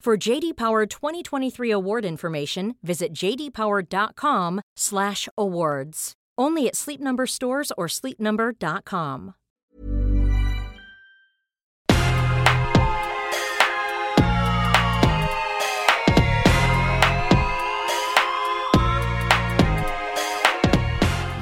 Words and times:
For 0.00 0.16
JD 0.16 0.56
Power 0.56 0.86
2023 0.86 1.70
award 1.72 2.04
information, 2.04 2.76
visit 2.82 3.12
jdpower.com/awards. 3.12 6.12
Only 6.38 6.68
at 6.68 6.76
Sleep 6.76 7.00
Number 7.00 7.26
stores 7.26 7.72
or 7.76 7.88
sleepnumber.com. 7.88 9.32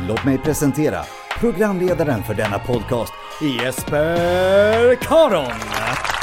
Låt 0.08 0.24
mig 0.24 0.38
presentera 0.38 1.04
programledaren 1.40 2.22
för 2.22 2.34
denna 2.34 2.58
podcast, 2.58 3.12
Jesper 3.40 4.94
Karon. 4.94 6.15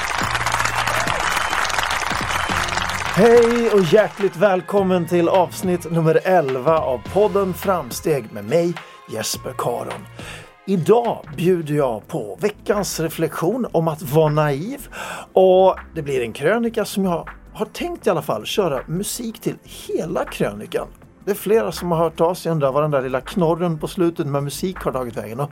Hej 3.16 3.70
och 3.74 3.84
hjärtligt 3.94 4.38
välkommen 4.38 5.08
till 5.08 5.30
avsnitt 5.30 5.92
nummer 5.92 6.20
11 6.24 6.80
av 6.80 7.02
podden 7.14 7.54
Framsteg 7.54 8.32
med 8.32 8.46
mig 8.46 8.74
Jesper 9.12 9.54
Karon. 9.58 10.06
Idag 10.68 11.28
bjuder 11.38 11.76
jag 11.76 12.08
på 12.08 12.38
veckans 12.42 13.00
reflektion 13.00 13.68
om 13.72 13.88
att 13.88 14.02
vara 14.02 14.30
naiv 14.30 14.88
och 15.34 15.76
det 15.96 16.02
blir 16.02 16.22
en 16.22 16.34
krönika 16.34 16.86
som 16.86 17.06
jag 17.06 17.30
har 17.54 17.66
tänkt 17.66 18.08
i 18.08 18.10
alla 18.10 18.22
fall 18.22 18.46
köra 18.46 18.82
musik 18.88 19.42
till 19.42 19.56
hela 19.64 20.26
krönikan. 20.26 20.88
Det 21.26 21.32
är 21.32 21.36
flera 21.36 21.72
som 21.72 21.92
har 21.92 21.98
hört 21.98 22.22
av 22.22 22.34
sig 22.34 22.50
och 22.50 22.54
undrar 22.54 22.72
var 22.72 22.82
den 22.82 22.92
där 22.92 23.02
lilla 23.02 23.22
knorren 23.22 23.80
på 23.80 23.88
slutet 23.88 24.28
med 24.28 24.44
musik 24.44 24.78
har 24.78 24.92
tagit 24.92 25.18
vägen. 25.18 25.40
Och 25.40 25.52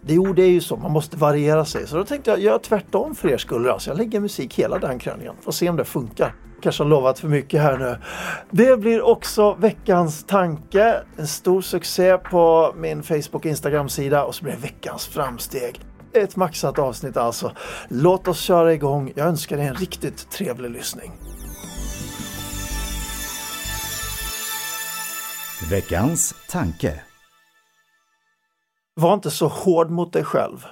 det, 0.00 0.14
jo, 0.14 0.32
det 0.32 0.42
är 0.42 0.50
ju 0.50 0.60
så, 0.60 0.76
man 0.76 0.92
måste 0.92 1.16
variera 1.16 1.64
sig. 1.64 1.86
Så 1.86 1.96
då 1.96 2.04
tänkte 2.04 2.30
jag 2.30 2.40
göra 2.40 2.58
tvärtom 2.58 3.14
för 3.14 3.28
er 3.28 3.38
skull. 3.38 3.68
Alltså, 3.68 3.90
jag 3.90 3.98
lägger 3.98 4.20
musik 4.20 4.58
hela 4.58 4.78
den 4.78 4.98
krönikan. 4.98 5.34
Får 5.40 5.52
se 5.52 5.68
om 5.68 5.76
det 5.76 5.84
funkar. 5.84 6.34
Kanske 6.62 6.82
har 6.82 6.88
lovat 6.88 7.18
för 7.18 7.28
mycket 7.28 7.62
här 7.62 7.78
nu. 7.78 7.98
Det 8.50 8.76
blir 8.76 9.02
också 9.02 9.54
veckans 9.54 10.24
tanke. 10.24 11.02
En 11.16 11.26
stor 11.26 11.60
succé 11.60 12.18
på 12.18 12.72
min 12.76 13.02
Facebook 13.02 13.34
och 13.34 13.46
Instagram-sida 13.46 14.24
och 14.24 14.34
så 14.34 14.44
blir 14.44 14.52
det 14.52 14.58
veckans 14.58 15.06
framsteg. 15.06 15.80
Ett 16.12 16.36
maxat 16.36 16.78
avsnitt 16.78 17.16
alltså. 17.16 17.52
Låt 17.88 18.28
oss 18.28 18.40
köra 18.40 18.72
igång. 18.72 19.12
Jag 19.16 19.26
önskar 19.26 19.56
dig 19.56 19.66
en 19.66 19.74
riktigt 19.74 20.30
trevlig 20.30 20.70
lyssning. 20.70 21.12
Veckans 25.70 26.34
tanke. 26.48 27.02
Var 28.94 29.14
inte 29.14 29.30
så 29.30 29.48
hård 29.48 29.90
mot 29.90 30.12
dig 30.12 30.24
själv. 30.24 30.66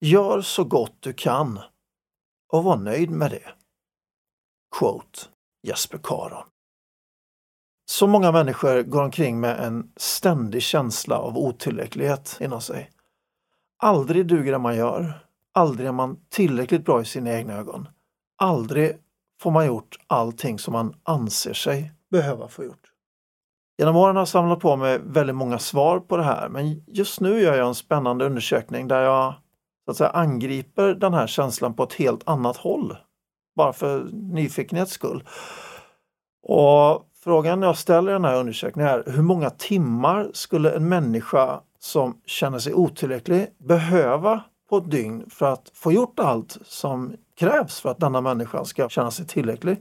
Gör 0.00 0.40
så 0.40 0.64
gott 0.64 0.96
du 1.00 1.12
kan 1.12 1.60
och 2.52 2.64
var 2.64 2.76
nöjd 2.76 3.10
med 3.10 3.30
det. 3.30 3.61
Quote 4.78 5.18
Jesper 5.62 5.98
Karon. 6.02 6.44
Så 7.84 8.06
många 8.06 8.32
människor 8.32 8.82
går 8.82 9.02
omkring 9.02 9.40
med 9.40 9.60
en 9.60 9.92
ständig 9.96 10.62
känsla 10.62 11.18
av 11.18 11.38
otillräcklighet 11.38 12.38
inom 12.40 12.60
sig. 12.60 12.90
Aldrig 13.78 14.26
duger 14.26 14.52
det 14.52 14.58
man 14.58 14.76
gör. 14.76 15.26
Aldrig 15.54 15.88
är 15.88 15.92
man 15.92 16.16
tillräckligt 16.28 16.84
bra 16.84 17.00
i 17.00 17.04
sina 17.04 17.32
egna 17.32 17.54
ögon. 17.54 17.88
Aldrig 18.38 18.96
får 19.40 19.50
man 19.50 19.66
gjort 19.66 19.98
allting 20.06 20.58
som 20.58 20.72
man 20.72 20.94
anser 21.02 21.52
sig 21.52 21.92
behöva 22.10 22.48
få 22.48 22.64
gjort. 22.64 22.92
Genom 23.78 23.96
åren 23.96 24.16
har 24.16 24.20
jag 24.20 24.28
samlat 24.28 24.60
på 24.60 24.76
mig 24.76 24.98
väldigt 25.04 25.36
många 25.36 25.58
svar 25.58 26.00
på 26.00 26.16
det 26.16 26.22
här 26.22 26.48
men 26.48 26.84
just 26.86 27.20
nu 27.20 27.40
gör 27.40 27.54
jag 27.54 27.68
en 27.68 27.74
spännande 27.74 28.26
undersökning 28.26 28.88
där 28.88 29.02
jag 29.02 29.34
så 29.84 29.90
att 29.90 29.96
säga, 29.96 30.10
angriper 30.10 30.94
den 30.94 31.14
här 31.14 31.26
känslan 31.26 31.74
på 31.74 31.82
ett 31.82 31.92
helt 31.92 32.28
annat 32.28 32.56
håll. 32.56 32.96
Bara 33.56 33.72
för 33.72 34.10
nyfikenhets 34.12 34.92
skull. 34.92 35.24
Och 36.42 37.08
Frågan 37.24 37.62
jag 37.62 37.78
ställer 37.78 38.10
i 38.10 38.12
den 38.12 38.24
här 38.24 38.40
undersökningen 38.40 38.90
är 38.90 39.12
hur 39.12 39.22
många 39.22 39.50
timmar 39.50 40.30
skulle 40.32 40.70
en 40.70 40.88
människa 40.88 41.60
som 41.78 42.20
känner 42.26 42.58
sig 42.58 42.74
otillräcklig 42.74 43.46
behöva 43.58 44.42
på 44.70 44.76
ett 44.76 44.90
dygn 44.90 45.30
för 45.30 45.46
att 45.46 45.70
få 45.74 45.92
gjort 45.92 46.18
allt 46.18 46.58
som 46.64 47.16
krävs 47.36 47.80
för 47.80 47.88
att 47.88 48.00
denna 48.00 48.20
människa 48.20 48.64
ska 48.64 48.88
känna 48.88 49.10
sig 49.10 49.26
tillräcklig? 49.26 49.76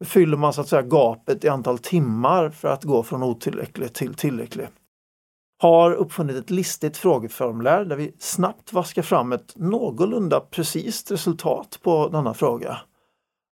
Hur 0.00 0.06
fyller 0.06 0.36
man 0.36 0.52
så 0.52 0.60
att 0.60 0.68
säga 0.68 0.82
gapet 0.82 1.44
i 1.44 1.48
antal 1.48 1.78
timmar 1.78 2.50
för 2.50 2.68
att 2.68 2.84
gå 2.84 3.02
från 3.02 3.22
otillräcklig 3.22 3.94
till 3.94 4.14
tillräcklig. 4.14 4.68
Har 5.58 5.92
uppfunnit 5.92 6.36
ett 6.36 6.50
listigt 6.50 6.96
frågeformulär 6.96 7.84
där 7.84 7.96
vi 7.96 8.14
snabbt 8.18 8.72
vaskar 8.72 9.02
fram 9.02 9.32
ett 9.32 9.52
någorlunda 9.56 10.40
precis 10.40 11.10
resultat 11.10 11.78
på 11.82 12.08
denna 12.08 12.34
fråga. 12.34 12.78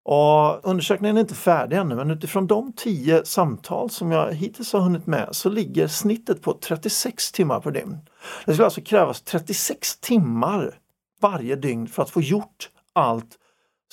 Och 0.05 0.69
undersökningen 0.69 1.17
är 1.17 1.21
inte 1.21 1.35
färdig 1.35 1.77
ännu 1.77 1.95
men 1.95 2.11
utifrån 2.11 2.47
de 2.47 2.73
tio 2.73 3.25
samtal 3.25 3.89
som 3.89 4.11
jag 4.11 4.33
hittills 4.33 4.73
har 4.73 4.79
hunnit 4.79 5.07
med 5.07 5.29
så 5.31 5.49
ligger 5.49 5.87
snittet 5.87 6.41
på 6.41 6.53
36 6.53 7.31
timmar 7.31 7.59
per 7.59 7.71
dygn. 7.71 7.97
Det 8.45 8.53
skulle 8.53 8.65
alltså 8.65 8.81
krävas 8.81 9.21
36 9.21 9.97
timmar 9.99 10.79
varje 11.21 11.55
dygn 11.55 11.87
för 11.87 12.03
att 12.03 12.09
få 12.09 12.21
gjort 12.21 12.69
allt 12.93 13.37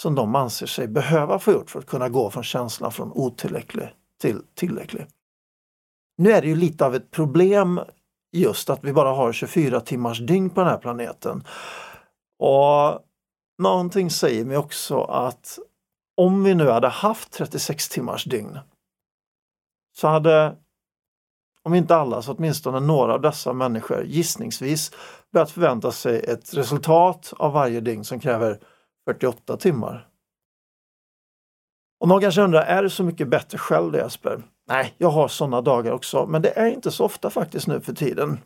som 0.00 0.14
de 0.14 0.34
anser 0.34 0.66
sig 0.66 0.88
behöva 0.88 1.38
få 1.38 1.52
gjort 1.52 1.70
för 1.70 1.78
att 1.78 1.86
kunna 1.86 2.08
gå 2.08 2.30
från 2.30 2.42
känslan 2.42 2.92
från 2.92 3.12
otillräcklig 3.12 3.88
till 4.20 4.42
tillräcklig. 4.54 5.06
Nu 6.18 6.32
är 6.32 6.42
det 6.42 6.48
ju 6.48 6.56
lite 6.56 6.86
av 6.86 6.94
ett 6.94 7.10
problem 7.10 7.80
just 8.32 8.70
att 8.70 8.84
vi 8.84 8.92
bara 8.92 9.12
har 9.12 9.32
24 9.32 9.80
timmars 9.80 10.18
dygn 10.18 10.50
på 10.50 10.60
den 10.60 10.70
här 10.70 10.78
planeten. 10.78 11.44
Och 12.38 13.00
Någonting 13.60 14.10
säger 14.10 14.44
mig 14.44 14.56
också 14.56 15.00
att 15.00 15.58
om 16.20 16.44
vi 16.44 16.54
nu 16.54 16.68
hade 16.68 16.88
haft 16.88 17.32
36 17.32 17.88
timmars 17.88 18.24
dygn 18.24 18.58
så 19.96 20.08
hade, 20.08 20.56
om 21.62 21.74
inte 21.74 21.96
alla, 21.96 22.22
så 22.22 22.32
åtminstone 22.32 22.80
några 22.80 23.14
av 23.14 23.20
dessa 23.20 23.52
människor 23.52 24.04
gissningsvis 24.04 24.92
börjat 25.32 25.50
förvänta 25.50 25.92
sig 25.92 26.20
ett 26.20 26.54
resultat 26.54 27.32
av 27.36 27.52
varje 27.52 27.80
dygn 27.80 28.04
som 28.04 28.20
kräver 28.20 28.58
48 29.08 29.56
timmar. 29.56 30.08
Och 32.00 32.08
någon 32.08 32.20
kanske 32.20 32.42
undrar, 32.42 32.62
är 32.62 32.82
du 32.82 32.90
så 32.90 33.04
mycket 33.04 33.28
bättre 33.28 33.58
själv 33.58 33.94
Jesper? 33.94 34.42
Nej, 34.68 34.94
jag 34.98 35.10
har 35.10 35.28
sådana 35.28 35.60
dagar 35.60 35.92
också, 35.92 36.26
men 36.26 36.42
det 36.42 36.58
är 36.58 36.66
inte 36.66 36.90
så 36.90 37.04
ofta 37.04 37.30
faktiskt 37.30 37.66
nu 37.66 37.80
för 37.80 37.92
tiden. 37.92 38.40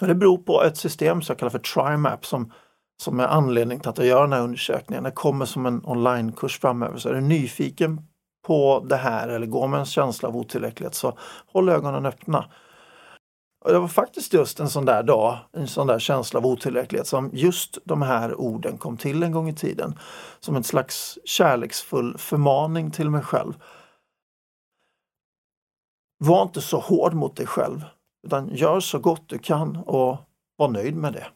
Och 0.00 0.06
det 0.06 0.14
beror 0.14 0.38
på 0.38 0.62
ett 0.62 0.76
system 0.76 1.22
som 1.22 1.32
jag 1.32 1.38
kallar 1.38 1.50
för 1.50 1.58
TriMap 1.58 2.26
som, 2.26 2.52
som 3.00 3.20
är 3.20 3.26
anledning 3.26 3.80
till 3.80 3.88
att 3.88 3.98
jag 3.98 4.06
gör 4.06 4.22
den 4.22 4.32
här 4.32 4.42
undersökningen. 4.42 5.04
Det 5.04 5.10
kommer 5.10 5.44
som 5.44 5.66
en 5.66 5.80
onlinekurs 5.84 6.60
framöver, 6.60 6.98
så 6.98 7.08
är 7.08 7.14
du 7.14 7.20
nyfiken 7.20 8.00
på 8.46 8.86
det 8.88 8.96
här 8.96 9.28
eller 9.28 9.46
går 9.46 9.68
med 9.68 9.80
en 9.80 9.86
känsla 9.86 10.28
av 10.28 10.36
otillräcklighet 10.36 10.94
så 10.94 11.18
håll 11.46 11.68
ögonen 11.68 12.06
öppna. 12.06 12.50
Och 13.64 13.72
det 13.72 13.78
var 13.78 13.88
faktiskt 13.88 14.32
just 14.32 14.60
en 14.60 14.68
sån 14.68 14.84
där 14.84 15.02
dag, 15.02 15.38
en 15.52 15.68
sån 15.68 15.86
där 15.86 15.98
känsla 15.98 16.38
av 16.38 16.46
otillräcklighet 16.46 17.06
som 17.06 17.30
just 17.32 17.78
de 17.84 18.02
här 18.02 18.40
orden 18.40 18.78
kom 18.78 18.96
till 18.96 19.22
en 19.22 19.32
gång 19.32 19.48
i 19.48 19.54
tiden. 19.54 19.98
Som 20.40 20.56
en 20.56 20.64
slags 20.64 21.18
kärleksfull 21.24 22.18
förmaning 22.18 22.90
till 22.90 23.10
mig 23.10 23.22
själv. 23.22 23.52
Var 26.18 26.42
inte 26.42 26.60
så 26.60 26.80
hård 26.80 27.14
mot 27.14 27.36
dig 27.36 27.46
själv, 27.46 27.84
utan 28.26 28.48
gör 28.54 28.80
så 28.80 28.98
gott 28.98 29.28
du 29.28 29.38
kan 29.38 29.76
och 29.76 30.16
var 30.56 30.68
nöjd 30.68 30.96
med 30.96 31.12
det. 31.12 31.26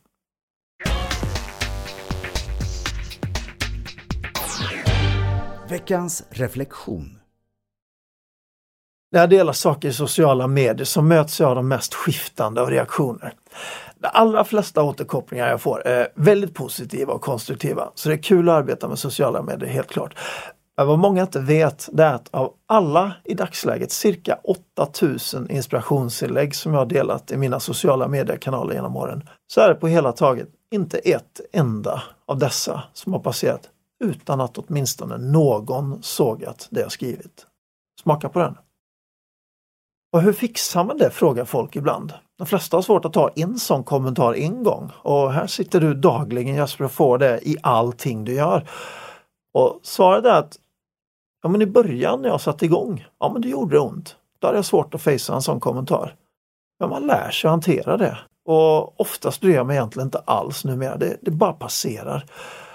Veckans 5.74 6.24
reflektion. 6.30 7.18
När 9.12 9.20
jag 9.20 9.30
delar 9.30 9.52
saker 9.52 9.88
i 9.88 9.92
sociala 9.92 10.46
medier 10.46 10.84
så 10.84 11.02
möts 11.02 11.40
jag 11.40 11.50
av 11.50 11.56
de 11.56 11.68
mest 11.68 11.94
skiftande 11.94 12.60
av 12.60 12.70
reaktioner. 12.70 13.34
De 13.98 14.08
allra 14.12 14.44
flesta 14.44 14.82
återkopplingar 14.82 15.48
jag 15.48 15.60
får 15.60 15.86
är 15.86 16.08
väldigt 16.14 16.54
positiva 16.54 17.12
och 17.12 17.20
konstruktiva, 17.20 17.90
så 17.94 18.08
det 18.08 18.14
är 18.14 18.22
kul 18.22 18.48
att 18.48 18.54
arbeta 18.54 18.88
med 18.88 18.98
sociala 18.98 19.42
medier, 19.42 19.70
helt 19.70 19.88
klart. 19.88 20.18
Men 20.76 20.86
vad 20.86 20.98
många 20.98 21.22
inte 21.22 21.40
vet 21.40 21.88
det 21.92 22.04
är 22.04 22.14
att 22.14 22.28
av 22.30 22.52
alla 22.66 23.12
i 23.24 23.34
dagsläget 23.34 23.92
cirka 23.92 24.38
8000 24.44 25.50
inspirationsinlägg 25.50 26.54
som 26.54 26.72
jag 26.72 26.80
har 26.80 26.86
delat 26.86 27.32
i 27.32 27.36
mina 27.36 27.60
sociala 27.60 28.08
mediekanaler 28.08 28.74
genom 28.74 28.96
åren, 28.96 29.28
så 29.46 29.60
är 29.60 29.68
det 29.68 29.74
på 29.74 29.88
hela 29.88 30.12
taget 30.12 30.48
inte 30.70 30.98
ett 30.98 31.40
enda 31.52 32.02
av 32.26 32.38
dessa 32.38 32.82
som 32.92 33.12
har 33.12 33.20
passerat 33.20 33.70
utan 34.04 34.40
att 34.40 34.58
åtminstone 34.58 35.18
någon 35.18 36.02
sågat 36.02 36.68
det 36.70 36.80
jag 36.80 36.92
skrivit. 36.92 37.46
Smaka 38.02 38.28
på 38.28 38.38
den! 38.38 38.56
Och 40.12 40.22
hur 40.22 40.32
fixar 40.32 40.84
man 40.84 40.98
det, 40.98 41.10
frågar 41.10 41.44
folk 41.44 41.76
ibland. 41.76 42.12
De 42.38 42.46
flesta 42.46 42.76
har 42.76 42.82
svårt 42.82 43.04
att 43.04 43.12
ta 43.12 43.28
en 43.28 43.58
sån 43.58 43.84
kommentar 43.84 44.34
en 44.34 44.62
gång 44.62 44.90
och 45.02 45.32
här 45.32 45.46
sitter 45.46 45.80
du 45.80 45.94
dagligen 45.94 46.54
Jesper 46.54 46.84
och 46.84 46.92
får 46.92 47.18
det 47.18 47.48
i 47.48 47.56
allting 47.62 48.24
du 48.24 48.34
gör. 48.34 48.68
Och 49.54 49.80
svaret 49.82 50.24
är 50.24 50.38
att 50.38 50.58
ja, 51.42 51.48
men 51.48 51.62
i 51.62 51.66
början 51.66 52.22
när 52.22 52.28
jag 52.28 52.40
satte 52.40 52.64
igång, 52.64 53.06
ja 53.20 53.30
men 53.32 53.42
det 53.42 53.48
gjorde 53.48 53.76
det 53.76 53.80
ont. 53.80 54.16
Då 54.38 54.46
hade 54.46 54.58
jag 54.58 54.64
svårt 54.64 54.94
att 54.94 55.02
fejsa 55.02 55.34
en 55.34 55.42
sån 55.42 55.60
kommentar. 55.60 56.14
Men 56.80 56.88
man 56.88 57.06
lär 57.06 57.30
sig 57.30 57.48
att 57.48 57.52
hantera 57.52 57.96
det. 57.96 58.18
Och 58.44 59.00
oftast 59.00 59.40
bryr 59.40 59.54
jag 59.54 59.66
mig 59.66 59.76
egentligen 59.76 60.06
inte 60.06 60.18
alls 60.18 60.64
numera, 60.64 60.96
det, 60.96 61.16
det 61.22 61.30
bara 61.30 61.52
passerar. 61.52 62.24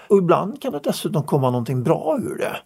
Och 0.09 0.17
ibland 0.17 0.61
kan 0.61 0.71
det 0.71 0.79
dessutom 0.83 1.23
komma 1.23 1.51
någonting 1.51 1.83
bra 1.83 2.17
ur 2.21 2.38
det. 2.38 2.57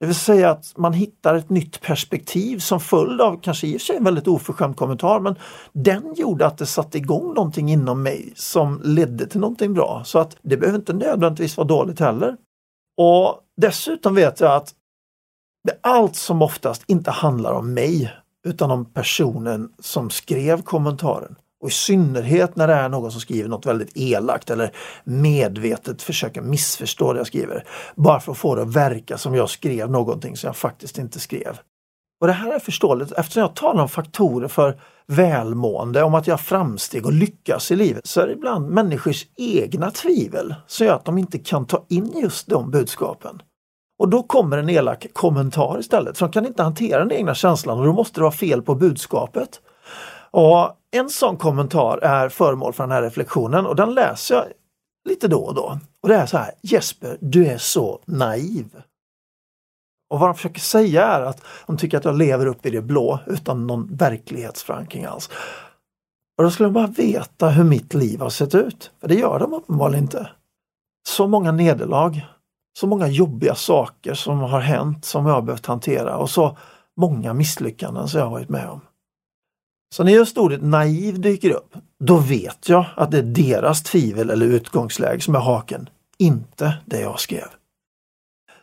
Det 0.00 0.06
vill 0.06 0.14
säga 0.14 0.50
att 0.50 0.76
man 0.76 0.92
hittar 0.92 1.34
ett 1.34 1.50
nytt 1.50 1.80
perspektiv 1.80 2.58
som 2.58 2.80
följd 2.80 3.20
av 3.20 3.40
kanske 3.40 3.66
i 3.66 3.76
och 3.76 3.80
för 3.80 3.86
sig 3.86 3.96
en 3.96 4.04
väldigt 4.04 4.28
oförskämd 4.28 4.76
kommentar 4.76 5.20
men 5.20 5.34
den 5.72 6.14
gjorde 6.14 6.46
att 6.46 6.58
det 6.58 6.66
satte 6.66 6.98
igång 6.98 7.34
någonting 7.34 7.70
inom 7.70 8.02
mig 8.02 8.32
som 8.36 8.80
ledde 8.84 9.26
till 9.26 9.40
någonting 9.40 9.74
bra. 9.74 10.02
Så 10.04 10.18
att 10.18 10.36
det 10.42 10.56
behöver 10.56 10.78
inte 10.78 10.92
nödvändigtvis 10.92 11.56
vara 11.56 11.66
dåligt 11.66 12.00
heller. 12.00 12.36
Och 13.00 13.40
dessutom 13.56 14.14
vet 14.14 14.40
jag 14.40 14.54
att 14.54 14.74
det 15.64 15.78
allt 15.80 16.16
som 16.16 16.42
oftast 16.42 16.84
inte 16.86 17.10
handlar 17.10 17.52
om 17.52 17.74
mig 17.74 18.12
utan 18.46 18.70
om 18.70 18.84
personen 18.84 19.72
som 19.78 20.10
skrev 20.10 20.62
kommentaren. 20.62 21.36
Och 21.60 21.68
i 21.68 21.72
synnerhet 21.72 22.56
när 22.56 22.68
det 22.68 22.74
är 22.74 22.88
någon 22.88 23.12
som 23.12 23.20
skriver 23.20 23.48
något 23.48 23.66
väldigt 23.66 23.96
elakt 23.96 24.50
eller 24.50 24.72
medvetet 25.04 26.02
försöker 26.02 26.40
missförstå 26.40 27.12
det 27.12 27.18
jag 27.18 27.26
skriver. 27.26 27.64
Bara 27.96 28.20
för 28.20 28.32
att 28.32 28.38
få 28.38 28.54
det 28.54 28.62
att 28.62 28.74
verka 28.76 29.18
som 29.18 29.34
jag 29.34 29.50
skrev 29.50 29.90
någonting 29.90 30.36
som 30.36 30.46
jag 30.46 30.56
faktiskt 30.56 30.98
inte 30.98 31.20
skrev. 31.20 31.58
Och 32.20 32.26
det 32.26 32.32
här 32.32 32.54
är 32.54 32.58
förståeligt 32.58 33.12
eftersom 33.12 33.40
jag 33.40 33.56
talar 33.56 33.82
om 33.82 33.88
faktorer 33.88 34.48
för 34.48 34.80
välmående, 35.06 36.02
om 36.02 36.14
att 36.14 36.26
jag 36.26 36.40
framsteg 36.40 37.06
och 37.06 37.12
lyckas 37.12 37.70
i 37.70 37.76
livet, 37.76 38.06
så 38.06 38.20
är 38.20 38.26
det 38.26 38.32
ibland 38.32 38.70
människors 38.70 39.26
egna 39.36 39.90
tvivel 39.90 40.54
som 40.66 40.86
gör 40.86 40.94
att 40.94 41.04
de 41.04 41.18
inte 41.18 41.38
kan 41.38 41.66
ta 41.66 41.84
in 41.88 42.12
just 42.22 42.46
de 42.46 42.70
budskapen. 42.70 43.42
Och 43.98 44.08
då 44.08 44.22
kommer 44.22 44.58
en 44.58 44.68
elak 44.68 45.06
kommentar 45.12 45.80
istället, 45.80 46.18
för 46.18 46.26
de 46.26 46.32
kan 46.32 46.46
inte 46.46 46.62
hantera 46.62 46.98
den 46.98 47.12
egna 47.12 47.34
känslan 47.34 47.78
och 47.78 47.84
då 47.84 47.92
måste 47.92 48.20
det 48.20 48.22
vara 48.22 48.32
fel 48.32 48.62
på 48.62 48.74
budskapet. 48.74 49.60
Och 50.38 50.72
en 50.90 51.10
sån 51.10 51.36
kommentar 51.36 51.98
är 51.98 52.28
föremål 52.28 52.72
för 52.72 52.84
den 52.84 52.90
här 52.90 53.02
reflektionen 53.02 53.66
och 53.66 53.76
den 53.76 53.94
läser 53.94 54.34
jag 54.34 54.44
lite 55.08 55.28
då 55.28 55.38
och 55.38 55.54
då. 55.54 55.78
Och 56.02 56.08
det 56.08 56.14
är 56.14 56.26
så 56.26 56.38
här, 56.38 56.50
Jesper, 56.62 57.18
du 57.20 57.46
är 57.46 57.58
så 57.58 58.00
naiv. 58.04 58.82
Och 60.10 60.20
vad 60.20 60.28
de 60.28 60.34
försöker 60.34 60.60
säga 60.60 61.06
är 61.06 61.20
att 61.20 61.42
de 61.66 61.76
tycker 61.76 61.98
att 61.98 62.04
jag 62.04 62.18
lever 62.18 62.46
upp 62.46 62.66
i 62.66 62.70
det 62.70 62.82
blå 62.82 63.18
utan 63.26 63.66
någon 63.66 63.96
verklighetsförankring 63.96 65.04
alls. 65.04 65.30
Och 66.38 66.44
då 66.44 66.50
skulle 66.50 66.66
de 66.66 66.72
bara 66.72 66.86
veta 66.86 67.48
hur 67.48 67.64
mitt 67.64 67.94
liv 67.94 68.20
har 68.20 68.30
sett 68.30 68.54
ut. 68.54 68.90
För 69.00 69.08
det 69.08 69.14
gör 69.14 69.38
de 69.38 69.52
uppenbarligen 69.52 70.04
inte. 70.04 70.30
Så 71.08 71.26
många 71.26 71.52
nederlag, 71.52 72.26
så 72.78 72.86
många 72.86 73.06
jobbiga 73.06 73.54
saker 73.54 74.14
som 74.14 74.38
har 74.38 74.60
hänt 74.60 75.04
som 75.04 75.26
jag 75.26 75.34
har 75.34 75.42
behövt 75.42 75.66
hantera 75.66 76.16
och 76.16 76.30
så 76.30 76.56
många 76.96 77.34
misslyckanden 77.34 78.08
som 78.08 78.18
jag 78.18 78.26
har 78.26 78.32
varit 78.32 78.48
med 78.48 78.68
om. 78.68 78.80
Så 79.94 80.04
när 80.04 80.12
just 80.12 80.38
ordet 80.38 80.62
naiv 80.62 81.20
dyker 81.20 81.50
upp, 81.50 81.74
då 82.00 82.16
vet 82.16 82.68
jag 82.68 82.84
att 82.96 83.10
det 83.10 83.18
är 83.18 83.22
deras 83.22 83.82
tvivel 83.82 84.30
eller 84.30 84.46
utgångsläge 84.46 85.20
som 85.20 85.34
är 85.34 85.40
haken, 85.40 85.88
inte 86.18 86.74
det 86.86 87.00
jag 87.00 87.20
skrev. 87.20 87.46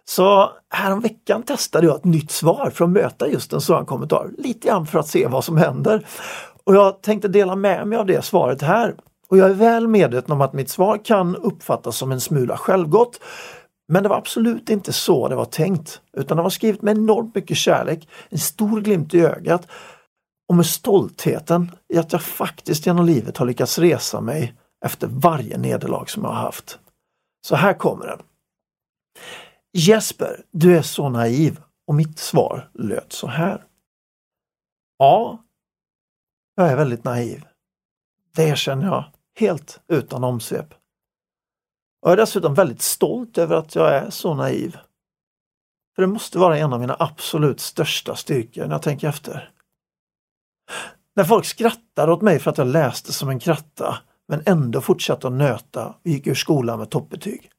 Så 0.07 0.51
häromveckan 0.69 1.44
testade 1.44 1.88
jag 1.88 1.95
ett 1.95 2.04
nytt 2.04 2.31
svar 2.31 2.72
för 2.74 2.86
att 2.86 2.92
möta 2.92 3.27
just 3.27 3.54
en 3.54 3.62
sådan 3.62 3.86
kommentar, 3.86 4.31
lite 4.38 4.68
grann 4.68 4.88
för 4.88 5.00
att 5.00 5.07
se 5.07 5.27
vad 5.27 5.44
som 5.44 5.57
händer. 5.57 6.06
Och 6.63 6.75
jag 6.75 7.01
tänkte 7.01 7.27
dela 7.27 7.56
med 7.56 7.88
mig 7.88 7.98
av 7.98 8.06
det 8.06 8.25
svaret 8.25 8.62
här. 8.62 8.95
Och 9.27 9.38
jag 9.38 9.50
är 9.50 9.54
väl 9.54 9.88
medveten 9.88 10.31
om 10.31 10.42
att 10.42 10.54
mitt 10.54 10.69
svar 10.69 11.06
kan 11.06 11.36
uppfattas 11.36 11.98
som 11.98 12.12
en 12.12 12.22
smula 12.22 12.57
självgott. 12.57 13.19
Men 13.88 14.04
det 14.04 14.10
var 14.10 14.18
absolut 14.18 14.69
inte 14.69 14.94
så 14.94 15.27
det 15.27 15.36
var 15.36 15.45
tänkt, 15.45 16.01
utan 16.18 16.38
det 16.38 16.44
var 16.44 16.50
skrivet 16.50 16.81
med 16.81 16.98
enormt 16.98 17.36
mycket 17.36 17.57
kärlek, 17.57 18.07
en 18.30 18.38
stor 18.38 18.81
glimt 18.81 19.13
i 19.13 19.22
ögat 19.22 19.68
och 20.48 20.56
med 20.56 20.66
stoltheten 20.66 21.72
i 21.94 21.98
att 21.98 22.12
jag 22.12 22.22
faktiskt 22.22 22.86
genom 22.86 23.06
livet 23.06 23.38
har 23.38 23.46
lyckats 23.46 23.80
resa 23.80 24.22
mig 24.22 24.56
efter 24.86 25.08
varje 25.08 25.58
nederlag 25.58 26.06
som 26.10 26.24
jag 26.24 26.30
har 26.30 26.42
haft. 26.42 26.80
Så 27.48 27.56
här 27.56 27.74
kommer 27.74 28.08
den. 28.08 28.22
Jesper, 29.74 30.44
du 30.52 30.78
är 30.78 30.82
så 30.82 31.10
naiv 31.10 31.62
och 31.88 31.96
mitt 31.96 32.20
svar 32.20 32.70
löd 32.74 33.06
så 33.10 33.28
här. 33.28 33.64
Ja, 34.98 35.44
jag 36.56 36.72
är 36.72 36.75
väldigt 36.75 37.04
naiv. 37.04 37.46
Det 38.36 38.44
erkänner 38.44 38.86
jag 38.86 39.06
helt 39.40 39.82
utan 39.88 40.24
omsvep. 40.24 40.74
Jag 42.02 42.12
är 42.12 42.18
dessutom 42.18 42.54
väldigt 42.54 42.82
stolt 42.82 43.38
över 43.38 43.56
att 43.56 43.75
jag 43.75 43.96
är 43.96 44.10
så 44.10 44.34
naiv. 44.34 44.78
För 45.96 46.02
det 46.02 46.08
måste 46.08 46.40
vara 46.40 46.58
en 46.58 46.74
av 46.74 46.80
mina 46.80 46.96
absolut 47.00 47.60
största 47.60 48.16
styrkor 48.16 48.66
när 48.66 48.72
jag 48.72 48.82
tänker 48.82 49.10
efter. 49.10 49.52
När 51.15 51.24
folk 51.24 51.45
skrattade 51.45 52.12
åt 52.12 52.22
mig 52.22 52.39
för 52.39 52.51
att 52.51 52.57
jag 52.57 52.67
läste 52.67 53.13
som 53.13 53.29
en 53.29 53.39
kratta 53.39 53.98
men 54.27 54.43
ändå 54.45 54.81
fortsatte 54.81 55.27
att 55.27 55.34
nöta 55.34 55.88
och 55.88 56.07
gick 56.07 56.27
ur 56.27 56.36
skolan 56.36 56.79
med 56.79 56.89
toppbetyg. 56.89 57.50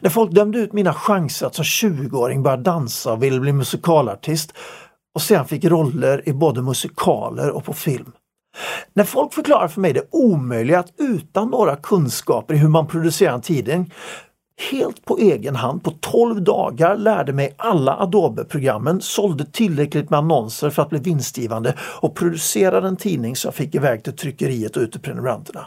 När 0.00 0.10
folk 0.10 0.32
dömde 0.32 0.58
ut 0.58 0.72
mina 0.72 0.94
chanser 0.94 1.46
att 1.46 1.54
som 1.54 1.64
20-åring 1.64 2.42
börja 2.42 2.56
dansa 2.56 3.12
och 3.12 3.22
ville 3.22 3.40
bli 3.40 3.52
musikalartist 3.52 4.52
och 5.14 5.22
sedan 5.22 5.46
fick 5.46 5.64
roller 5.64 6.28
i 6.28 6.32
både 6.32 6.62
musikaler 6.62 7.50
och 7.50 7.64
på 7.64 7.72
film. 7.72 8.12
När 8.92 9.04
folk 9.04 9.34
förklarar 9.34 9.68
för 9.68 9.80
mig 9.80 9.92
det 9.92 10.08
omöjliga 10.10 10.78
att 10.78 10.92
utan 10.98 11.48
några 11.50 11.76
kunskaper 11.76 12.54
i 12.54 12.56
hur 12.56 12.68
man 12.68 12.86
producerar 12.86 13.34
en 13.34 13.40
tidning 13.40 13.92
helt 14.70 15.04
på 15.04 15.18
egen 15.18 15.56
hand 15.56 15.84
på 15.84 15.90
12 15.90 16.42
dagar 16.42 16.96
lärde 16.96 17.32
mig 17.32 17.54
alla 17.56 17.96
Adobe-programmen, 17.96 19.00
sålde 19.00 19.44
tillräckligt 19.44 20.10
med 20.10 20.18
annonser 20.18 20.70
för 20.70 20.82
att 20.82 20.90
bli 20.90 20.98
vinstgivande 20.98 21.74
och 21.80 22.14
producerade 22.14 22.88
en 22.88 22.96
tidning 22.96 23.36
som 23.36 23.48
jag 23.48 23.54
fick 23.54 23.74
iväg 23.74 24.04
till 24.04 24.16
tryckeriet 24.16 24.76
och 24.76 24.82
ut 24.82 24.92
till 24.92 25.00
prenumeranterna. 25.00 25.66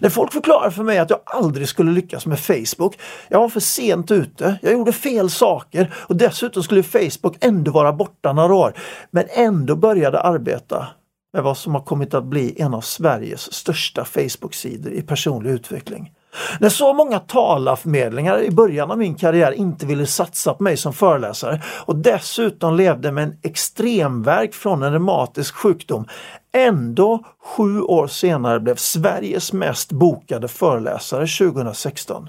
När 0.00 0.08
folk 0.08 0.32
förklarar 0.32 0.70
för 0.70 0.82
mig 0.82 0.98
att 0.98 1.10
jag 1.10 1.20
aldrig 1.24 1.68
skulle 1.68 1.92
lyckas 1.92 2.26
med 2.26 2.40
Facebook, 2.40 2.98
jag 3.28 3.40
var 3.40 3.48
för 3.48 3.60
sent 3.60 4.10
ute, 4.10 4.58
jag 4.62 4.72
gjorde 4.72 4.92
fel 4.92 5.30
saker 5.30 5.94
och 5.96 6.16
dessutom 6.16 6.62
skulle 6.62 6.82
Facebook 6.82 7.36
ändå 7.40 7.70
vara 7.72 7.92
borta 7.92 8.32
några 8.32 8.54
år, 8.54 8.72
men 9.10 9.24
ändå 9.30 9.76
började 9.76 10.20
arbeta 10.20 10.86
med 11.32 11.42
vad 11.42 11.58
som 11.58 11.74
har 11.74 11.82
kommit 11.82 12.14
att 12.14 12.24
bli 12.24 12.60
en 12.60 12.74
av 12.74 12.80
Sveriges 12.80 13.52
största 13.52 14.04
Facebook-sidor 14.04 14.92
i 14.92 15.02
personlig 15.02 15.50
utveckling. 15.50 16.12
När 16.60 16.68
så 16.68 16.92
många 16.92 17.18
talarförmedlingar 17.18 18.42
i 18.42 18.50
början 18.50 18.90
av 18.90 18.98
min 18.98 19.14
karriär 19.14 19.52
inte 19.52 19.86
ville 19.86 20.06
satsa 20.06 20.54
på 20.54 20.62
mig 20.62 20.76
som 20.76 20.92
föreläsare 20.92 21.62
och 21.66 21.96
dessutom 21.96 22.76
levde 22.76 23.12
med 23.12 23.24
en 23.24 23.38
extremverk 23.42 24.54
från 24.54 24.82
en 24.82 24.92
reumatisk 24.92 25.54
sjukdom. 25.54 26.06
Ändå 26.52 27.24
sju 27.44 27.80
år 27.80 28.06
senare 28.06 28.60
blev 28.60 28.76
Sveriges 28.76 29.52
mest 29.52 29.92
bokade 29.92 30.48
föreläsare 30.48 31.26
2016. 31.26 32.28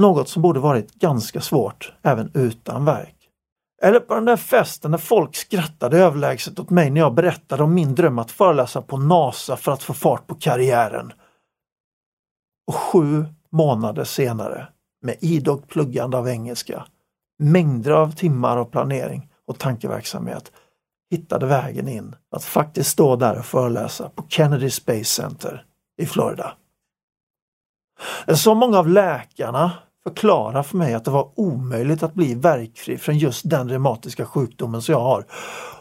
Något 0.00 0.28
som 0.28 0.42
borde 0.42 0.60
varit 0.60 0.94
ganska 0.94 1.40
svårt 1.40 1.92
även 2.02 2.30
utan 2.34 2.84
verk. 2.84 3.14
Eller 3.82 4.00
på 4.00 4.14
den 4.14 4.24
där 4.24 4.36
festen 4.36 4.90
när 4.90 4.98
folk 4.98 5.36
skrattade 5.36 5.98
överlägset 5.98 6.58
åt 6.58 6.70
mig 6.70 6.90
när 6.90 7.00
jag 7.00 7.14
berättade 7.14 7.62
om 7.62 7.74
min 7.74 7.94
dröm 7.94 8.18
att 8.18 8.30
föreläsa 8.30 8.82
på 8.82 8.96
NASA 8.96 9.56
för 9.56 9.72
att 9.72 9.82
få 9.82 9.94
fart 9.94 10.26
på 10.26 10.34
karriären. 10.34 11.12
Och 12.68 12.74
sju 12.74 13.24
månader 13.50 14.04
senare, 14.04 14.68
med 15.02 15.16
idogt 15.20 15.68
pluggande 15.68 16.18
av 16.18 16.28
engelska, 16.28 16.86
mängder 17.38 17.90
av 17.90 18.12
timmar 18.12 18.56
av 18.56 18.64
planering 18.64 19.30
och 19.46 19.58
tankeverksamhet, 19.58 20.52
hittade 21.10 21.46
vägen 21.46 21.88
in 21.88 22.16
att 22.30 22.44
faktiskt 22.44 22.90
stå 22.90 23.16
där 23.16 23.38
och 23.38 23.44
föreläsa 23.44 24.08
på 24.08 24.24
Kennedy 24.28 24.70
Space 24.70 25.04
Center 25.04 25.64
i 25.96 26.06
Florida. 26.06 26.52
Så 28.34 28.54
många 28.54 28.78
av 28.78 28.88
läkarna 28.88 29.72
förklara 30.08 30.62
för 30.62 30.76
mig 30.76 30.94
att 30.94 31.04
det 31.04 31.10
var 31.10 31.32
omöjligt 31.34 32.02
att 32.02 32.14
bli 32.14 32.34
verkfri 32.34 32.98
från 32.98 33.18
just 33.18 33.50
den 33.50 33.68
reumatiska 33.68 34.26
sjukdomen 34.26 34.82
som 34.82 34.92
jag 34.92 35.00
har. 35.00 35.26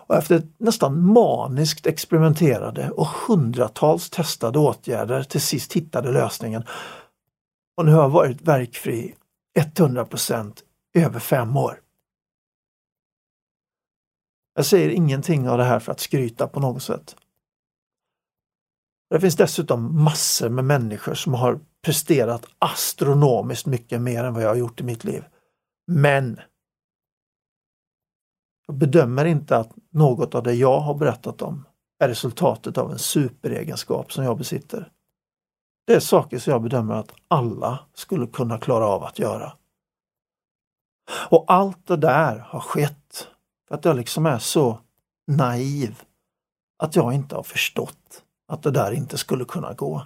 Och 0.07 0.15
efter 0.15 0.41
nästan 0.57 1.13
maniskt 1.13 1.85
experimenterade 1.85 2.89
och 2.89 3.07
hundratals 3.07 4.09
testade 4.09 4.59
åtgärder 4.59 5.23
till 5.23 5.41
sist 5.41 5.73
hittade 5.73 6.11
lösningen. 6.11 6.63
Och 7.77 7.85
nu 7.85 7.91
har 7.91 8.01
jag 8.01 8.09
varit 8.09 8.41
verkfri 8.41 9.15
100 9.77 10.07
i 10.95 10.99
över 10.99 11.19
fem 11.19 11.57
år. 11.57 11.79
Jag 14.55 14.65
säger 14.65 14.89
ingenting 14.89 15.49
av 15.49 15.57
det 15.57 15.63
här 15.63 15.79
för 15.79 15.91
att 15.91 15.99
skryta 15.99 16.47
på 16.47 16.59
något 16.59 16.83
sätt. 16.83 17.15
Det 19.09 19.19
finns 19.19 19.35
dessutom 19.35 20.03
massor 20.03 20.49
med 20.49 20.65
människor 20.65 21.13
som 21.13 21.33
har 21.33 21.59
presterat 21.87 22.45
astronomiskt 22.59 23.65
mycket 23.65 24.01
mer 24.01 24.23
än 24.23 24.33
vad 24.33 24.43
jag 24.43 24.49
har 24.49 24.55
gjort 24.55 24.81
i 24.81 24.83
mitt 24.83 25.03
liv. 25.03 25.23
Men 25.87 26.39
jag 28.67 28.75
bedömer 28.75 29.25
inte 29.25 29.57
att 29.57 29.71
något 29.89 30.35
av 30.35 30.43
det 30.43 30.53
jag 30.53 30.79
har 30.79 30.93
berättat 30.93 31.41
om 31.41 31.65
är 31.99 32.07
resultatet 32.07 32.77
av 32.77 32.91
en 32.91 32.99
superegenskap 32.99 34.13
som 34.13 34.23
jag 34.23 34.37
besitter. 34.37 34.91
Det 35.85 35.93
är 35.93 35.99
saker 35.99 36.39
som 36.39 36.51
jag 36.51 36.61
bedömer 36.61 36.93
att 36.93 37.13
alla 37.27 37.79
skulle 37.93 38.27
kunna 38.27 38.59
klara 38.59 38.85
av 38.85 39.03
att 39.03 39.19
göra. 39.19 39.53
Och 41.29 41.45
allt 41.47 41.87
det 41.87 41.97
där 41.97 42.39
har 42.39 42.59
skett 42.59 43.27
för 43.67 43.75
att 43.75 43.85
jag 43.85 43.95
liksom 43.95 44.25
är 44.25 44.39
så 44.39 44.79
naiv 45.27 46.01
att 46.77 46.95
jag 46.95 47.13
inte 47.13 47.35
har 47.35 47.43
förstått 47.43 48.23
att 48.47 48.63
det 48.63 48.71
där 48.71 48.91
inte 48.91 49.17
skulle 49.17 49.45
kunna 49.45 49.73
gå. 49.73 50.05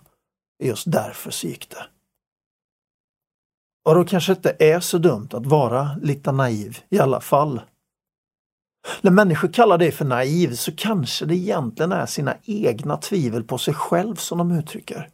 Just 0.62 0.92
därför 0.92 1.32
så 1.32 1.48
gick 1.48 1.70
det. 1.70 1.86
Och 3.86 3.96
då 3.96 4.06
kanske 4.06 4.34
det 4.34 4.38
inte 4.38 4.66
är 4.66 4.80
så 4.80 4.98
dumt 4.98 5.30
att 5.32 5.46
vara 5.46 5.90
lite 6.02 6.32
naiv 6.32 6.78
i 6.90 7.00
alla 7.00 7.22
fall. 7.22 7.62
När 9.02 9.12
människor 9.12 9.48
kallar 9.48 9.78
dig 9.78 9.92
för 9.92 10.06
naiv 10.06 10.56
så 10.56 10.72
kanske 10.76 11.26
det 11.26 11.36
egentligen 11.36 11.92
är 11.92 12.06
sina 12.06 12.36
egna 12.44 12.98
tvivel 12.98 13.44
på 13.44 13.58
sig 13.58 13.74
själv 13.74 14.16
som 14.16 14.38
de 14.38 14.52
uttrycker. 14.52 15.10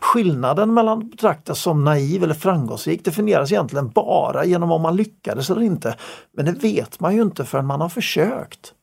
Skillnaden 0.00 0.74
mellan 0.74 0.98
att 0.98 1.10
betraktas 1.10 1.60
som 1.60 1.84
naiv 1.84 2.24
eller 2.24 2.34
framgångsrik 2.34 3.04
definieras 3.04 3.52
egentligen 3.52 3.90
bara 3.90 4.44
genom 4.44 4.70
om 4.70 4.82
man 4.82 4.96
lyckades 4.96 5.50
eller 5.50 5.62
inte. 5.62 5.96
Men 6.32 6.44
det 6.44 6.52
vet 6.52 7.00
man 7.00 7.16
ju 7.16 7.22
inte 7.22 7.44
förrän 7.44 7.66
man 7.66 7.80
har 7.80 7.88
försökt. 7.88 8.74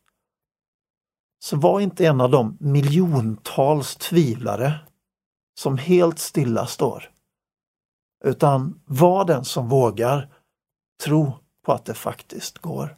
Så 1.44 1.58
var 1.58 1.80
inte 1.80 2.06
en 2.06 2.22
av 2.22 2.32
de 2.32 2.58
miljontals 2.60 3.96
tvivlare 3.96 4.74
som 5.58 5.78
helt 5.78 6.20
stilla 6.20 6.66
står. 6.66 7.10
Utan 8.24 8.82
var 8.86 9.26
den 9.26 9.46
som 9.46 9.70
vågar 9.70 10.30
tro 11.04 11.34
på 11.66 11.74
att 11.74 11.86
det 11.86 11.94
faktiskt 11.94 12.58
går. 12.58 12.98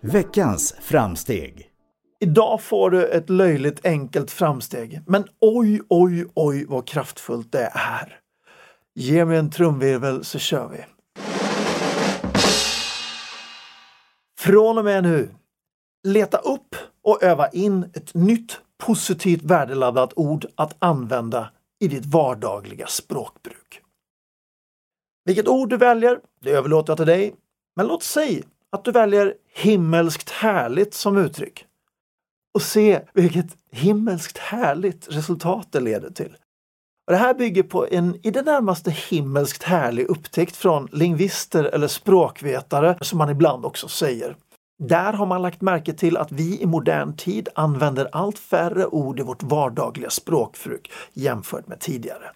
Veckans 0.00 0.74
framsteg. 0.80 1.68
Idag 2.20 2.62
får 2.62 2.90
du 2.90 3.06
ett 3.06 3.30
löjligt 3.30 3.86
enkelt 3.86 4.30
framsteg, 4.30 5.00
men 5.06 5.24
oj, 5.40 5.80
oj, 5.88 6.26
oj 6.34 6.64
vad 6.68 6.88
kraftfullt 6.88 7.52
det 7.52 7.70
är. 7.74 8.21
Ge 8.94 9.24
mig 9.24 9.38
en 9.38 9.50
trumvirvel 9.50 10.24
så 10.24 10.38
kör 10.38 10.68
vi. 10.68 10.84
Från 14.38 14.78
och 14.78 14.84
med 14.84 15.02
nu, 15.02 15.34
leta 16.08 16.38
upp 16.38 16.76
och 17.02 17.22
öva 17.22 17.48
in 17.48 17.90
ett 17.94 18.14
nytt 18.14 18.60
positivt 18.78 19.42
värdeladdat 19.42 20.12
ord 20.16 20.46
att 20.54 20.76
använda 20.78 21.50
i 21.80 21.88
ditt 21.88 22.06
vardagliga 22.06 22.86
språkbruk. 22.86 23.80
Vilket 25.24 25.48
ord 25.48 25.70
du 25.70 25.76
väljer, 25.76 26.20
det 26.40 26.50
överlåter 26.50 26.90
jag 26.90 26.98
till 26.98 27.06
dig. 27.06 27.34
Men 27.76 27.86
låt 27.86 28.02
säga 28.02 28.42
att 28.70 28.84
du 28.84 28.92
väljer 28.92 29.34
himmelskt 29.54 30.30
härligt 30.30 30.94
som 30.94 31.16
uttryck. 31.16 31.66
Och 32.54 32.62
se 32.62 33.00
vilket 33.12 33.56
himmelskt 33.70 34.38
härligt 34.38 35.08
resultat 35.08 35.68
det 35.70 35.80
leder 35.80 36.10
till. 36.10 36.36
Och 37.12 37.18
det 37.18 37.24
här 37.24 37.34
bygger 37.34 37.62
på 37.62 37.86
en 37.90 38.18
i 38.22 38.30
det 38.30 38.42
närmaste 38.42 38.90
himmelskt 38.90 39.62
härlig 39.62 40.06
upptäckt 40.06 40.56
från 40.56 40.88
lingvister 40.92 41.64
eller 41.64 41.88
språkvetare 41.88 42.98
som 43.00 43.18
man 43.18 43.30
ibland 43.30 43.64
också 43.64 43.88
säger. 43.88 44.36
Där 44.78 45.12
har 45.12 45.26
man 45.26 45.42
lagt 45.42 45.60
märke 45.60 45.92
till 45.92 46.16
att 46.16 46.32
vi 46.32 46.62
i 46.62 46.66
modern 46.66 47.16
tid 47.16 47.48
använder 47.54 48.08
allt 48.12 48.38
färre 48.38 48.86
ord 48.86 49.20
i 49.20 49.22
vårt 49.22 49.42
vardagliga 49.42 50.10
språkbruk 50.10 50.92
jämfört 51.12 51.68
med 51.68 51.80
tidigare. 51.80 52.30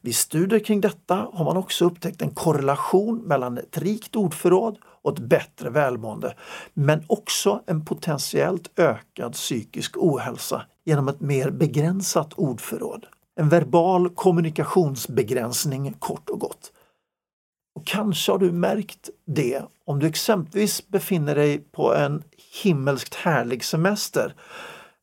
Vid 0.00 0.16
studier 0.16 0.60
kring 0.60 0.80
detta 0.80 1.28
har 1.32 1.44
man 1.44 1.56
också 1.56 1.84
upptäckt 1.84 2.22
en 2.22 2.30
korrelation 2.30 3.18
mellan 3.18 3.58
ett 3.58 3.78
rikt 3.78 4.16
ordförråd 4.16 4.78
och 5.02 5.12
ett 5.12 5.18
bättre 5.18 5.70
välmående, 5.70 6.34
men 6.74 7.04
också 7.06 7.60
en 7.66 7.84
potentiellt 7.84 8.70
ökad 8.78 9.32
psykisk 9.32 9.96
ohälsa 9.96 10.62
genom 10.84 11.08
ett 11.08 11.20
mer 11.20 11.50
begränsat 11.50 12.32
ordförråd. 12.34 13.06
En 13.40 13.48
verbal 13.48 14.08
kommunikationsbegränsning 14.08 15.92
kort 15.92 16.30
och 16.30 16.40
gott. 16.40 16.72
Och 17.74 17.86
kanske 17.86 18.32
har 18.32 18.38
du 18.38 18.52
märkt 18.52 19.10
det 19.26 19.62
om 19.84 19.98
du 19.98 20.06
exempelvis 20.06 20.88
befinner 20.88 21.34
dig 21.34 21.58
på 21.58 21.94
en 21.94 22.22
himmelskt 22.62 23.14
härlig 23.14 23.64
semester, 23.64 24.34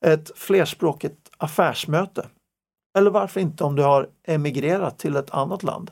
ett 0.06 0.38
flerspråkigt 0.38 1.30
affärsmöte. 1.38 2.28
Eller 2.98 3.12
varför 3.12 3.40
inte 3.40 3.64
om 3.64 3.76
du 3.76 3.84
har 3.84 4.10
emigrerat 4.24 5.00
till 5.00 5.16
ett 5.16 5.32
annat 5.32 5.64
land. 5.64 5.92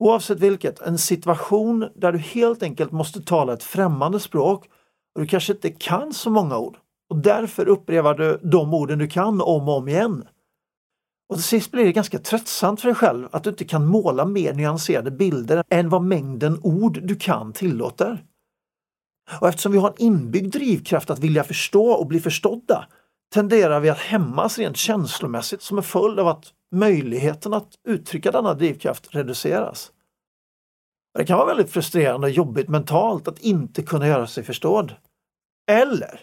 Oavsett 0.00 0.40
vilket, 0.40 0.80
en 0.80 0.98
situation 0.98 1.88
där 1.94 2.12
du 2.12 2.18
helt 2.18 2.62
enkelt 2.62 2.92
måste 2.92 3.22
tala 3.22 3.52
ett 3.52 3.62
främmande 3.62 4.20
språk 4.20 4.68
och 5.14 5.20
du 5.20 5.26
kanske 5.26 5.52
inte 5.52 5.70
kan 5.70 6.14
så 6.14 6.30
många 6.30 6.58
ord 6.58 6.78
och 7.10 7.16
därför 7.16 7.68
upprepar 7.68 8.14
du 8.14 8.40
de 8.42 8.74
orden 8.74 8.98
du 8.98 9.08
kan 9.08 9.40
om 9.40 9.68
och 9.68 9.76
om 9.76 9.88
igen. 9.88 10.24
Och 11.28 11.36
till 11.36 11.44
sist 11.44 11.70
blir 11.70 11.84
det 11.84 11.92
ganska 11.92 12.18
tröttsamt 12.18 12.80
för 12.80 12.88
dig 12.88 12.94
själv 12.94 13.28
att 13.32 13.44
du 13.44 13.50
inte 13.50 13.64
kan 13.64 13.86
måla 13.86 14.24
mer 14.24 14.54
nyanserade 14.54 15.10
bilder 15.10 15.64
än 15.70 15.88
vad 15.88 16.02
mängden 16.02 16.60
ord 16.62 17.02
du 17.02 17.16
kan 17.16 17.52
tillåter. 17.52 18.24
Och 19.40 19.48
eftersom 19.48 19.72
vi 19.72 19.78
har 19.78 19.88
en 19.88 20.02
inbyggd 20.02 20.52
drivkraft 20.52 21.10
att 21.10 21.18
vilja 21.18 21.44
förstå 21.44 21.90
och 21.90 22.06
bli 22.06 22.20
förstådda 22.20 22.88
tenderar 23.34 23.80
vi 23.80 23.90
att 23.90 23.98
hämmas 23.98 24.58
rent 24.58 24.76
känslomässigt 24.76 25.62
som 25.62 25.78
en 25.78 25.84
följd 25.84 26.18
av 26.18 26.28
att 26.28 26.52
möjligheten 26.72 27.54
att 27.54 27.68
uttrycka 27.88 28.30
denna 28.30 28.54
drivkraft 28.54 29.14
reduceras. 29.14 29.92
Det 31.18 31.24
kan 31.24 31.38
vara 31.38 31.46
väldigt 31.48 31.70
frustrerande 31.70 32.26
och 32.26 32.32
jobbigt 32.32 32.68
mentalt 32.68 33.28
att 33.28 33.38
inte 33.38 33.82
kunna 33.82 34.06
göra 34.06 34.26
sig 34.26 34.44
förstådd. 34.44 34.94
Eller 35.70 36.20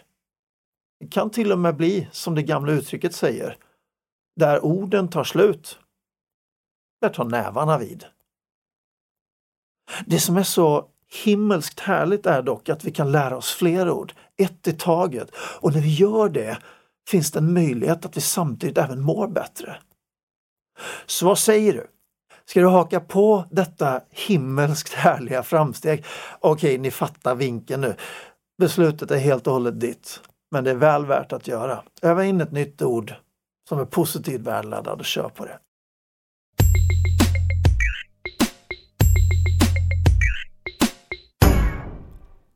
det 1.00 1.06
kan 1.06 1.30
till 1.30 1.52
och 1.52 1.58
med 1.58 1.76
bli 1.76 2.08
som 2.12 2.34
det 2.34 2.42
gamla 2.42 2.72
uttrycket 2.72 3.14
säger, 3.14 3.56
där 4.36 4.64
orden 4.64 5.08
tar 5.08 5.24
slut, 5.24 5.78
där 7.00 7.08
tar 7.08 7.24
nävarna 7.24 7.78
vid. 7.78 8.04
Det 10.06 10.18
som 10.18 10.36
är 10.36 10.42
så 10.42 10.88
himmelskt 11.24 11.80
härligt 11.80 12.26
är 12.26 12.42
dock 12.42 12.68
att 12.68 12.84
vi 12.84 12.90
kan 12.90 13.12
lära 13.12 13.36
oss 13.36 13.52
fler 13.52 13.90
ord, 13.90 14.12
ett 14.36 14.68
i 14.68 14.72
taget. 14.72 15.30
Och 15.36 15.72
när 15.74 15.80
vi 15.80 15.94
gör 15.94 16.28
det 16.28 16.58
finns 17.10 17.30
det 17.30 17.38
en 17.38 17.52
möjlighet 17.52 18.04
att 18.04 18.16
vi 18.16 18.20
samtidigt 18.20 18.78
även 18.78 19.00
mår 19.00 19.28
bättre. 19.28 19.76
Så 21.06 21.26
vad 21.26 21.38
säger 21.38 21.72
du? 21.72 21.86
Ska 22.44 22.60
du 22.60 22.66
haka 22.66 23.00
på 23.00 23.44
detta 23.50 24.00
himmelskt 24.10 24.92
härliga 24.92 25.42
framsteg? 25.42 26.04
Okej, 26.40 26.78
ni 26.78 26.90
fattar 26.90 27.34
vinkeln 27.34 27.80
nu. 27.80 27.94
Beslutet 28.58 29.10
är 29.10 29.18
helt 29.18 29.46
och 29.46 29.52
hållet 29.52 29.80
ditt, 29.80 30.20
men 30.50 30.64
det 30.64 30.70
är 30.70 30.74
väl 30.74 31.06
värt 31.06 31.32
att 31.32 31.48
göra. 31.48 31.82
Öva 32.02 32.24
in 32.24 32.40
ett 32.40 32.52
nytt 32.52 32.82
ord 32.82 33.14
som 33.68 33.78
är 33.78 33.84
positivt 33.84 34.40
värdeladdad 34.40 34.98
och 34.98 35.04
kör 35.04 35.28
på 35.28 35.44
det. 35.44 35.58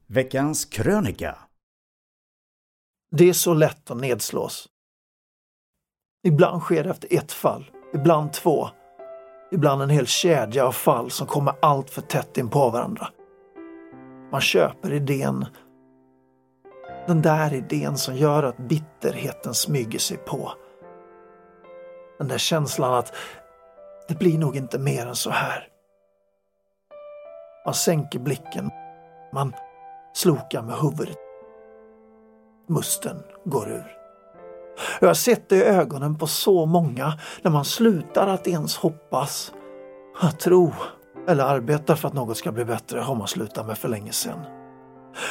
Veckans 0.07 0.65
krönika 0.65 1.39
Det 3.11 3.29
är 3.29 3.33
så 3.33 3.55
lätt 3.55 3.91
att 3.91 3.97
nedslås. 3.97 4.69
Ibland 6.23 6.63
sker 6.63 6.85
det 6.85 6.91
efter 6.91 7.15
ett 7.15 7.33
fall, 7.33 7.71
ibland 7.95 8.33
två, 8.33 8.69
ibland 9.53 9.83
en 9.83 9.91
hel 9.91 10.07
kedja 10.07 10.67
av 10.67 10.73
fall 10.73 11.11
som 11.11 11.27
kommer 11.27 11.55
allt 11.63 11.91
för 11.91 12.03
tätt 12.03 12.39
in 12.39 12.49
på 12.49 12.71
varandra. 12.71 13.09
Man 14.33 14.41
köper 14.41 14.93
idén, 14.93 15.47
den 17.07 17.23
där 17.23 17.55
idén 17.55 17.97
som 17.97 18.17
gör 18.17 18.43
att 18.43 18.57
bitterheten 18.57 19.55
smyger 19.55 19.99
sig 19.99 20.17
på. 20.17 20.53
Den 22.21 22.29
där 22.29 22.39
känslan 22.39 22.95
att 22.95 23.15
det 24.09 24.19
blir 24.19 24.39
nog 24.39 24.57
inte 24.57 24.79
mer 24.79 25.07
än 25.07 25.15
så 25.15 25.31
här. 25.31 25.69
Man 27.65 27.75
sänker 27.75 28.19
blicken, 28.19 28.71
man 29.33 29.55
slokar 30.15 30.63
med 30.63 30.77
huvudet. 30.77 31.17
Musten 32.69 33.23
går 33.45 33.71
ur. 33.71 33.97
Jag 35.01 35.09
har 35.09 35.15
sett 35.15 35.49
det 35.49 35.57
i 35.57 35.63
ögonen 35.63 36.19
på 36.19 36.27
så 36.27 36.67
många 36.67 37.19
när 37.43 37.51
man 37.51 37.65
slutar 37.65 38.27
att 38.27 38.47
ens 38.47 38.77
hoppas, 38.77 39.53
att 40.21 40.41
tro 40.41 40.73
eller 41.29 41.45
arbeta 41.45 41.97
för 41.97 42.09
att 42.09 42.15
något 42.15 42.37
ska 42.37 42.53
bli 42.53 42.65
bättre 42.65 43.01
har 43.01 43.15
man 43.15 43.29
slutat 43.29 43.67
med 43.67 43.79
för 43.79 43.89
länge 43.89 44.13
sedan. 44.13 44.60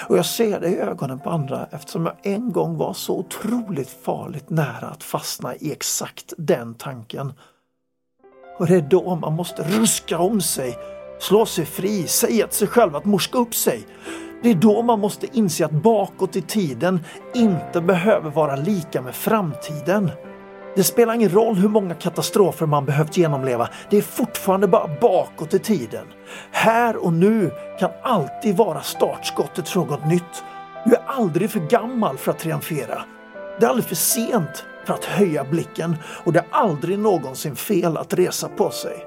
Och 0.07 0.17
jag 0.17 0.25
ser 0.25 0.59
det 0.59 0.67
i 0.67 0.77
ögonen 0.77 1.19
på 1.19 1.29
andra 1.29 1.67
eftersom 1.71 2.05
jag 2.05 2.15
en 2.33 2.51
gång 2.51 2.77
var 2.77 2.93
så 2.93 3.17
otroligt 3.17 3.89
farligt 3.89 4.49
nära 4.49 4.87
att 4.87 5.03
fastna 5.03 5.55
i 5.55 5.71
exakt 5.71 6.33
den 6.37 6.73
tanken. 6.73 7.33
Och 8.59 8.67
det 8.67 8.75
är 8.75 8.81
då 8.81 9.15
man 9.15 9.33
måste 9.33 9.63
ruska 9.63 10.19
om 10.19 10.41
sig, 10.41 10.77
slå 11.19 11.45
sig 11.45 11.65
fri, 11.65 12.07
säga 12.07 12.47
till 12.47 12.57
sig 12.57 12.67
själv 12.67 12.95
att 12.95 13.05
morska 13.05 13.37
upp 13.37 13.55
sig. 13.55 13.87
Det 14.43 14.49
är 14.49 14.55
då 14.55 14.81
man 14.81 14.99
måste 14.99 15.37
inse 15.37 15.65
att 15.65 15.71
bakåt 15.71 16.35
i 16.35 16.41
tiden 16.41 16.99
inte 17.35 17.81
behöver 17.81 18.31
vara 18.31 18.55
lika 18.55 19.01
med 19.01 19.15
framtiden. 19.15 20.11
Det 20.75 20.83
spelar 20.83 21.13
ingen 21.13 21.29
roll 21.29 21.55
hur 21.55 21.69
många 21.69 21.95
katastrofer 21.95 22.65
man 22.65 22.85
behövt 22.85 23.17
genomleva, 23.17 23.69
det 23.89 23.97
är 23.97 24.01
fortfarande 24.01 24.67
bara 24.67 24.99
bakåt 25.01 25.53
i 25.53 25.59
tiden. 25.59 26.05
Här 26.51 26.95
och 26.95 27.13
nu 27.13 27.51
kan 27.79 27.91
alltid 28.03 28.57
vara 28.57 28.81
startskottet 28.81 29.69
för 29.69 29.79
något 29.79 30.05
nytt. 30.05 30.43
Du 30.85 30.95
är 30.95 31.01
aldrig 31.05 31.49
för 31.49 31.59
gammal 31.59 32.17
för 32.17 32.31
att 32.31 32.39
triumfera. 32.39 33.01
Det 33.59 33.65
är 33.65 33.69
aldrig 33.69 33.85
för 33.85 33.95
sent 33.95 34.65
för 34.85 34.93
att 34.93 35.05
höja 35.05 35.43
blicken 35.43 35.95
och 36.23 36.33
det 36.33 36.39
är 36.39 36.45
aldrig 36.51 36.99
någonsin 36.99 37.55
fel 37.55 37.97
att 37.97 38.13
resa 38.13 38.49
på 38.49 38.69
sig. 38.69 39.05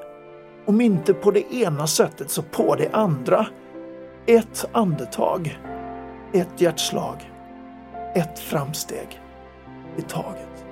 Om 0.67 0.81
inte 0.81 1.15
på 1.15 1.31
det 1.31 1.55
ena 1.55 1.87
sättet 1.87 2.31
så 2.31 2.43
på 2.43 2.75
det 2.75 2.89
andra. 2.93 3.47
Ett 4.27 4.69
andetag, 4.73 5.59
ett 6.33 6.61
hjärtslag, 6.61 7.33
ett 8.15 8.39
framsteg 8.39 9.21
i 9.97 10.03
taget. 10.03 10.72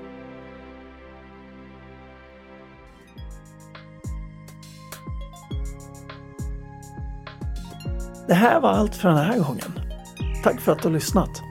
Det 8.31 8.35
här 8.35 8.61
var 8.61 8.71
allt 8.71 8.97
för 8.97 9.09
den 9.09 9.19
här 9.19 9.39
gången. 9.39 9.81
Tack 10.43 10.61
för 10.61 10.73
att 10.73 10.83
du 10.83 10.89
har 10.89 10.93
lyssnat. 10.93 11.43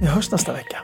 Vi 0.00 0.06
hörs 0.06 0.30
nästa 0.30 0.52
vecka. 0.52 0.83